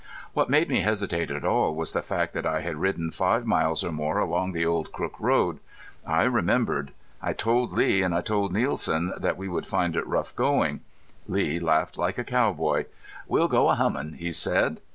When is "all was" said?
1.45-1.91